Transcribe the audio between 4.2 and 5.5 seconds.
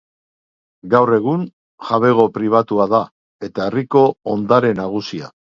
ondare nagusia.